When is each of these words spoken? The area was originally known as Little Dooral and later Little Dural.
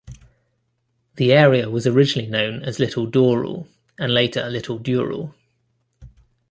The 1.17 1.31
area 1.31 1.69
was 1.69 1.85
originally 1.85 2.27
known 2.27 2.63
as 2.63 2.79
Little 2.79 3.05
Dooral 3.05 3.67
and 3.99 4.11
later 4.11 4.49
Little 4.49 4.79
Dural. 4.79 5.35